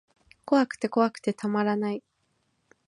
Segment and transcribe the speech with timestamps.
[0.45, 2.01] 怖くて怖くてたまらない